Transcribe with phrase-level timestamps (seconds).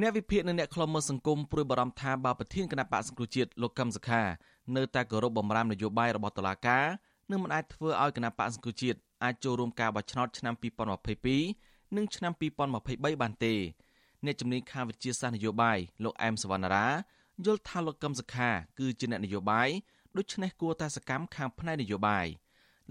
[0.00, 4.22] អ្នកវិភាគនិងអ្នកខ្លំមើលសង្គមព្រួយបារម្ភថាបើប្រធានគណៈបកសង្គ្រោះជាតិលោកកឹមសុខា
[4.76, 6.84] នៅតែគោរពបំរាមនយោបាយរបស់តុលាការ
[7.30, 10.54] នឹងមិនអាចធ្វើឲ្យគណៈបកសង្គ្រោះជាតិអាចចូលរួមការបោះឆ្នោតឆ្នាំ
[11.24, 13.54] 2022និងឆ្នាំ2023បានទេ
[14.24, 16.88] អ្នកជំនាញខាងវិទ្យាសាស្ត្រនយោបាយលោកអែមសវណ្ណារា
[17.44, 19.68] យល់ថាលោកកឹមសុខាគឺជាអ្នកនយោបាយ
[20.16, 22.26] ដូច្នេះគួរតែសកម្មខាងផ្នែកនយោបាយ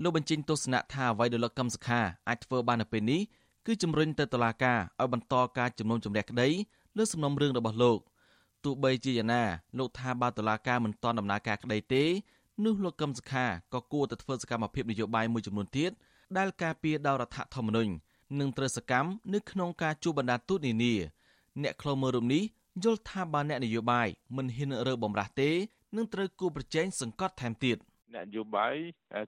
[0.03, 3.21] លោកបញ្ចេញទស្សនៈថាអ្វីដែលលោកកឹមសុខាអាចធ្វើបាននៅពេលនេះ
[3.65, 6.49] គឺជំរុញទៅតុលាការឲ្យបន្តការជំនុំជម្រះក្តី
[6.97, 7.99] លើសំណុំរឿងរបស់លោក
[8.63, 9.43] ទោះបីជាយ៉ាងណា
[9.77, 12.03] លោកថាបើតុលាការមិនតន់ដំណើរការក្តីទេ
[12.63, 15.91] នោះលោកកឹមសុខាក៏គួរតែធ្វើសកម្មភាពនយោបាយមួយចំនួនទៀត
[16.37, 17.91] ដែលការពារដោយរដ្ឋធម្មនុញ្ញ
[18.39, 20.93] និងត្រូវសកម្មនៅក្នុងការជួបបណ្ដាទូតនានា
[21.61, 22.43] អ្នកខ្លមើលរូបនេះ
[22.83, 25.51] យល់ថាបើអ្នកនយោបាយមិនហ៊ានរើបំរាស់ទេ
[25.95, 28.75] នឹងត្រូវគូប្រជែងសង្កត់ថែមទៀតអ្នកនយោបាយ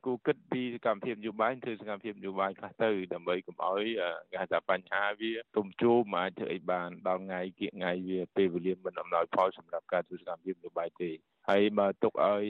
[0.05, 3.85] គូគិតពីសកម្មភាពនយោបាយធ្វើសកម្មភាពនយោបាយខ្លះទៅដើម្បីកុំឲ្យ
[4.31, 11.11] គេថាបញ្ហាវាទុំជួមអាចធ្វើអីបានដល់ថ្ងៃគៀកថ្ងៃវាពេលវេលាមិនអំណោយផលសម្រាប់ការធ្វើសកម្មភាពនយោបាយទេ
[11.51, 12.45] ហើយបើទុកឲ្យ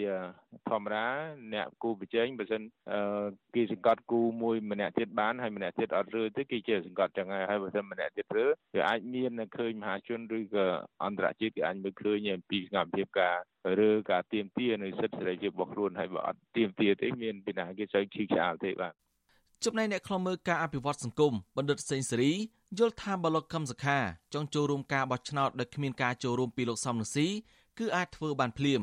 [0.70, 1.06] ធម្មតា
[1.54, 2.62] អ្នកគូប្រជែងបើសិន
[3.56, 10.66] គេសង្កត់គូមួយម្នាក់ទៀតបានហើយម្នាក់ទៀតអត់រើទេគេជាសង្កត់ចឹងហើយហើយបើសិនម្នាក់ទៀតរើវាអាចមានឃើញមហាជនឬក៏
[11.04, 13.38] អន្តរជាតិគេអាចមើលឃើញអំពីសកម្មភាពការ
[13.88, 18.94] ឬការទៀមទានៅសិទ្ធិសេរីភាពរបស់ខ្លួនហើយបើអត់ទៀមទាទេមានពីណាគេស្អីឈីឆ្អាលទេបាទ
[19.66, 22.34] ចំណែកអ្នកខ្លំមើលការអភិវឌ្ឍសង្គមបណ្ឌិតសេងសេរី
[22.80, 23.98] យល់ថាបលកកឹមសខា
[24.34, 27.28] ចង់ចូលរួមការបោះឆ្នោតដោយគ្មានការចូលរួមពីលោកសំនឹងស៊ី
[27.78, 28.82] គឺអាចធ្វើបានភ្លាម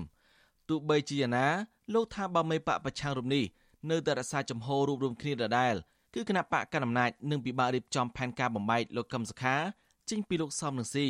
[0.69, 1.47] ទោះបីជាយ៉ាងណា
[1.95, 3.45] លោកថាបើមេបកប្រឆាំងរូបនេះ
[3.91, 5.75] នៅតែរក្សាចំហរូបរួមគ្នាដដែល
[6.14, 9.56] គឺគណៈបកកណ្ដាលអំណាចនឹងពិបាករៀបចំផែនការបំបែកលោកកឹមសុខា
[10.11, 11.06] ចេញពីលោកសំនឹងស៊ី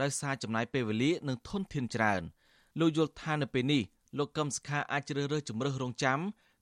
[0.00, 2.22] ដោយសារចំណាយពេលវេលានិងធនធានច្រើន
[2.80, 3.82] លោកយល់ថានៅពេលនេះ
[4.18, 6.18] លោកកឹមសុខាអាចជ្រើសរើសជំរើសរងចាំ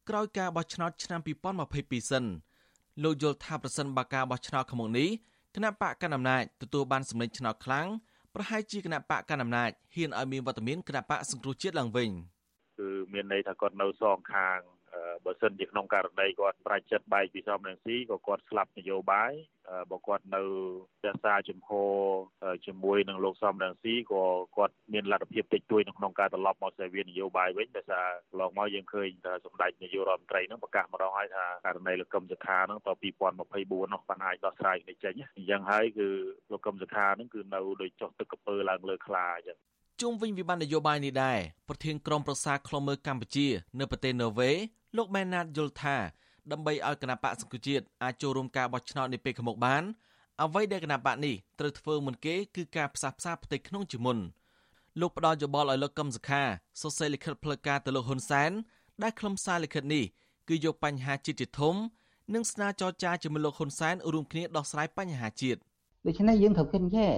[0.08, 1.20] ក្រោយការបោះឆ្នោតឆ្នាំ
[1.66, 2.24] 2022សិន
[3.02, 5.08] លោកយល់ថាប្រសិនបើការបោះឆ្នោតខាងមុខនេះ
[5.54, 7.86] គណៈបកកណ្ដាលអំណាចទទួលបានសម្លេងឆ្នោតខ្លាំង
[8.34, 12.10] ប្រហែលជាគណៈបកកណ្ដាលអំណាចហ៊ានឲ្យមានវត្តមានគណៈបកសង្គ្រោះជាតិឡើងវិញ
[12.78, 14.58] គឺមានន័យថាគាត់នៅសងខាង
[15.24, 19.32] បើសិនជាក្នុងករណីគាត់ប្រាច់ចិត្តបែកពីសំរងស៊ីក៏គាត់ស្លាប់នយោបាយ
[19.90, 20.42] បើគាត់នៅ
[21.06, 21.94] រក្សាជំហរ
[22.66, 24.24] ជាមួយនឹងលោកសំរងស៊ីក៏
[24.56, 32.88] គាត់មានលទ្ធភាពតិចតួចនៅក្នុងការត្រឡប់មកសេវានយោបាយវិញដោយសារកន្លងមកយើងឃើញថាសម្ដេចនាយករដ្ឋមន្ត្រីនឹងប្រកាសម្ដងហើយថាករណីលោកកឹមសុខានឹងត
[33.30, 36.08] 2024នោះបានអាចដោះស្រាយនេះចេញអញ្ចឹងហើយគឺ
[36.50, 39.58] លោកកឹមសុខានឹងគឺនៅដូចចុះទឹកកពើឡើងលើខ្លាអញ្ចឹង
[40.00, 43.46] ជុំវិញវិបត្តិនយោបាយនេះដែរប្រធានក្រុមប្រឹក្សាខ្លមមើលកម្ពុជា
[43.80, 44.52] នៅប្រទេសណូវេ
[44.96, 45.96] លោកម៉ែនណាតយល់ថា
[46.52, 49.82] ដើម្បីឲ្យគណៈបកសង្គមជាតិអាចចូលរួមការបោះឆ្នោតនាពេលខាងមុខបាន
[50.42, 54.18] អ្វីដែលគណៈបកនេះត្រូវធ្វើមុនគេគឺការផ្សះផ្សាផ្ទៃក្នុងជាមុន
[55.00, 56.42] លោកផ្ដល់យោបល់ឲ្យលោកកឹមសុខា
[56.80, 58.50] សរសេរលិខិតផ្លូវការទៅលោកហ៊ុនសែន
[59.02, 60.04] ដែលខ្លឹមសារលិខិតនេះ
[60.48, 61.74] គឺយកបញ្ហាជាតិជាធំ
[62.34, 65.58] និងស្នើចរចាជាមួយលោកហ៊ុនសែនរួមគ្នាដោះស្រាយបញ្ហាជាតិ
[66.06, 67.10] ដូច្នេះយើងត្រូវគិតចេះ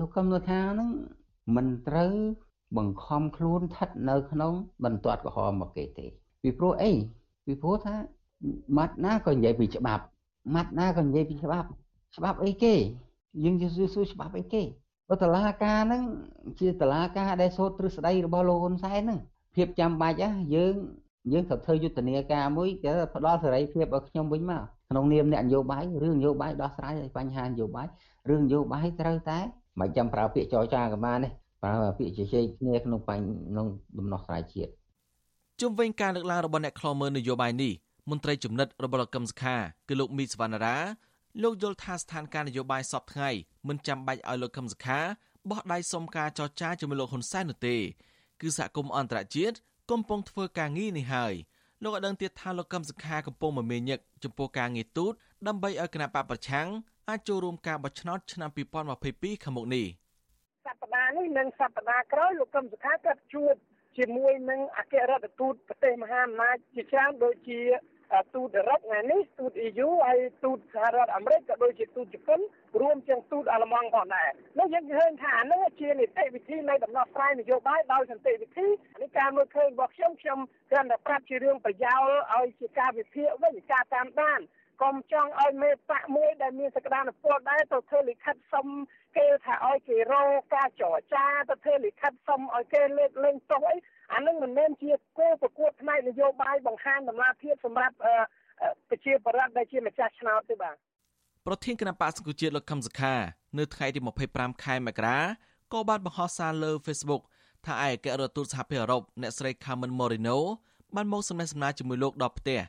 [0.00, 0.88] លោកកឹមសុខានឹង
[1.56, 2.12] មិនត្រូវ
[2.76, 4.52] បង្ខំខ្លួនស្ថិតនៅក្នុង
[4.84, 6.06] បន្ទាត់កំហល់មកគេទេ
[6.42, 6.92] ពីព្រោះអី
[7.46, 7.94] ពីព្រោះថា
[8.76, 10.04] ម៉ាត់ណាក៏និយាយពីច្បាប់
[10.54, 11.68] ម៉ាត់ណាក៏និយាយពីច្បាប់
[12.16, 12.74] ច្បាប់អីគេ
[13.44, 14.62] យើងយល់សួរច្បាប់អីគេ
[15.08, 16.02] បើតឡាការហ្នឹង
[16.60, 19.18] ជាតឡាការដែលសូត្រទ្រឹស្ដីរបស់លោកហ៊ុនសែនហ្នឹង
[19.54, 20.76] ភាពចាំបាច់យើង
[21.32, 27.86] យើងត្រូវធ្វើយុទ្ធនាការមួយគេផ្ដល់សេរីភាពឲ្យខ្ញុំវិញមកក្នុងនាមអ្នកនយោបាយរឿងនយោបាយដោះស្រាយបញ្ហានយោបាយ
[28.28, 29.38] រឿងនយោបាយត្រូវតែ
[29.80, 31.28] មិនចាំប្រើពាក្យចរចាក៏បានទេ
[31.62, 33.66] ប្រើពាក្យជជែកគ្នាក្នុងបញ្ហាក្នុង
[33.98, 34.70] ដំណោះស្រាយជាតិ
[35.62, 37.72] ជុំវិញការលើកឡើងរបស់អ្នកខ្លមើលនយោបាយនេះ
[38.10, 39.56] មន្ត្រីចំណិតរបស់លោកកឹមសុខា
[39.88, 40.76] គឺលោកមីសវណ្ណារា
[41.42, 43.30] លោកយល់ថាស្ថានភាពនយោបាយសពថ្ងៃ
[43.68, 45.00] មិនចាំបាច់ឲ្យលោកកឹមសុខា
[45.48, 47.76] បោះដៃសុំការចរចាជាមួយលោកហ៊ុនសែននោះទេ
[48.40, 49.56] គឺសហគមន៍អន្តរជាតិ
[49.90, 51.34] កំពុងធ្វើការងារនេះហើយ
[51.82, 55.12] លោកឲ្យដឹងទៀតថាលោកកឹមសុខាកំពុងមមាញឹកចំពោះការងារទូត
[55.46, 56.68] ដើម្បីឲ្យគណៈបកប្រឆាំង
[57.08, 58.50] អាចចូលរួមការបោះឆ្នោតឆ្នាំ
[58.96, 59.86] 2022ខាងមុខនេះ
[60.66, 63.54] សប្តាហ៍នេះនិងសប្តាហ៍ក្រោយលោកកឹមសុខាក៏ជួប
[63.98, 67.60] ជាមួយនឹងអគ្គរដ្ឋទូតប្រទេសមហាអំណាចជាច្រើនដូចជា
[68.34, 72.40] ទូតអឺរ៉ុបថ្ងៃនេះទូត EU ហើយទូតសហរដ្ឋអាមេរិកក៏ដូចជាទូតជប៉ុន
[72.80, 78.66] រួមទាំងទូតអាល្លឺម៉ង់ផងដែរនោះយើងឃើញថាហ្នឹងជានីតិវិធីនៃដំណោះស្រាយនយោបាយដោយសន្តិវិធី
[79.00, 80.38] នេះការមើលឃើញរបស់ខ្ញុំខ្ញុំ
[80.70, 82.04] គ្រាន់តែប្រាប់ជារឿងប្រយោល
[82.36, 84.40] ឲ្យជាការវិភាគវិញការតាមដាន
[84.82, 88.66] កុំចង់ឲ្យមេបកមួយដែលមានសក្តានុពលដែរទៅធ្វើលិខិតសុំ
[89.16, 93.76] គេថាឲ្យគេរកការចរចាទៅធ្វើលិខិតសុំឲ្យគេលើកលែងទោសអី
[94.12, 97.96] អានឹងមិនមែនជាគោលប្រកួតផ្នែកនយោបាយបង្ហាញដំណាភាពសម្រាប់
[98.88, 100.76] ប្រជាប្រដ្ឋដែលជាម្ចាស់ឆ្នោតទេបាទ
[101.46, 103.14] ប្រធានគណៈបកសង្គមជាតិលោកខឹមសុខា
[103.58, 104.00] នៅថ្ងៃទី
[104.32, 105.18] 25ខែមករា
[105.72, 107.22] ក៏បានបង្ហោះសារលើ Facebook
[107.66, 110.38] ថាឯកអគ្គរដ្ឋទូតសហភាពអឺរ៉ុបអ្នកស្រី Carmen Moreno
[110.96, 112.60] បានមកសម្ដែងសម្ដារជាមួយលោកដល់ផ្ទះ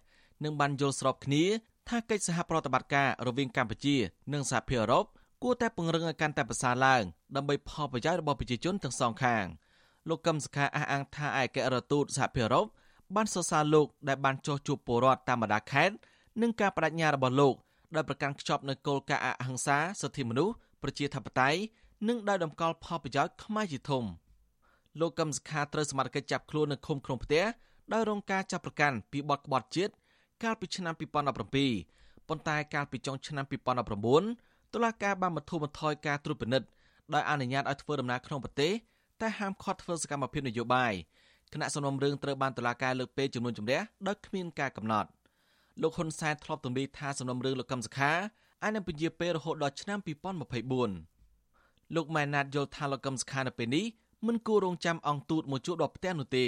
[0.43, 1.43] និងបានយល់ស្របគ្នា
[1.89, 3.95] ថាកិច្ចសហប្រតិបត្តិការរវាងកម្ពុជា
[4.33, 5.05] និងសហភាពអឺរ៉ុប
[5.43, 7.03] គួរតែពង្រឹងឲ្យកាន់តែប្រសើរឡើង
[7.35, 9.45] ដើម្បីផលប្រយោជន៍របស់ប្រជាជនទាំងសងខាង
[10.09, 12.65] លោកកឹមសុខាអះអាងថាឯករដ្ឋទូតសហភាពអឺរ៉ុប
[13.15, 15.95] បានសរសើរលោកដែលបានចោះជួបពលរដ្ឋតាមបណ្ដាខេត្ត
[16.41, 17.55] និងការបដិញ្ញារបស់លោក
[17.95, 20.53] ដែលប្រកាន់ខ្ជាប់នូវគោលការណ៍អហិង្សាសិទ្ធិមនុស្ស
[20.83, 21.59] ប្រជាធិបតេយ្យ
[22.07, 24.03] និងដោយតម្កល់ផលប្រយោជន៍ខ្មែរជាធំ
[24.99, 27.45] លោកកឹមសុខាត្រូវសមត្ថកិច្ចចាប់ខ្លួននៅឃុំក្នុងផ្ទះ
[27.93, 29.93] ដោយរងការចាប់ប្រកាន់ពីបទក្បត់ជាតិ
[30.43, 33.45] កាលពីឆ្នាំ2017ប៉ុន្តែកាលពីចុងឆ្នាំ
[34.09, 36.67] 2019តុលាការបានបន្ធូរបន្ថយការត្រួតពិនិត្យ
[37.13, 38.73] ដោយអនុញ្ញាតឲ្យធ្វើដំណើរក្នុងប្រទេស
[39.21, 40.93] តែហាមឃាត់ធ្វើសកម្មភាពនយោបាយ
[41.53, 45.09] គណៈសំណុំរឿងត្រូវបានតុលាការលើកពេលចំនួនជំរះដោយគ្មានការកំណត់
[45.81, 48.11] លោកហ៊ុនសែនធ្លាប់ទម្លាយថាសំណុំរឿងលោកកឹមសុខា
[48.63, 49.99] អាចនឹងពន្យាពេលរហូតដល់ឆ្នាំ
[51.17, 53.85] 2024លោកម៉ែនណាតយល់ថាលោកកឹមសុខានៅពេលនេះ
[54.27, 56.45] មិនគួររងចាំអង្គទូតមកជួបដល់ផ្ទះនោះទេ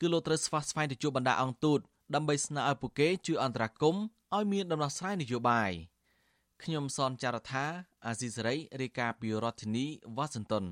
[0.00, 1.80] គឺលោកត្រូវស្វះស្វែងទៅជួបបណ្ដាអង្គទូត
[2.14, 5.72] ដើម្បីស្នើឲ្យពួកគេជួយអន្តរាគមន៍ឲ្យមានដំណោះស្រាយនយោបាយ
[6.62, 7.64] ខ្ញុំសនចាររថា
[8.06, 10.64] អាស៊ីសេរីរាយការណ៍ពីរដ្ឋធានីវ៉ាស៊ីនតោន